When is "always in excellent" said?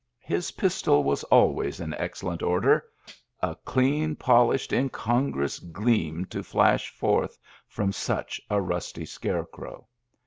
1.25-2.41